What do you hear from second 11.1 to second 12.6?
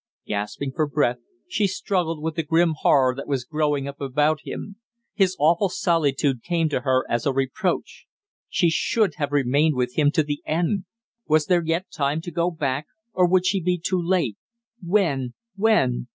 Was there yet time to go